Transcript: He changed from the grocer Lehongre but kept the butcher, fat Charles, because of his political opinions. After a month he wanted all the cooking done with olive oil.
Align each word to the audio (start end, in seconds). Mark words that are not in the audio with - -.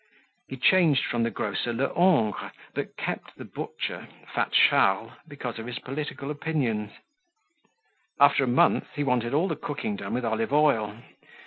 He 0.47 0.57
changed 0.57 1.05
from 1.05 1.21
the 1.21 1.29
grocer 1.29 1.71
Lehongre 1.73 2.51
but 2.73 2.97
kept 2.97 3.35
the 3.35 3.45
butcher, 3.45 4.07
fat 4.33 4.51
Charles, 4.51 5.11
because 5.27 5.59
of 5.59 5.67
his 5.67 5.77
political 5.77 6.31
opinions. 6.31 6.89
After 8.19 8.45
a 8.45 8.47
month 8.47 8.87
he 8.95 9.03
wanted 9.03 9.35
all 9.35 9.47
the 9.47 9.55
cooking 9.55 9.97
done 9.97 10.15
with 10.15 10.25
olive 10.25 10.53
oil. 10.53 10.97